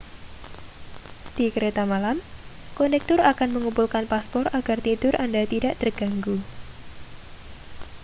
di 1.37 1.45
kereta 1.55 1.83
malam 1.93 2.17
kondektur 2.77 3.19
akan 3.31 3.49
mengumpulkan 3.55 4.05
paspor 4.11 4.45
agar 4.59 4.77
tidur 4.85 5.13
anda 5.25 5.43
tidak 5.53 5.73
terganggu 5.81 6.35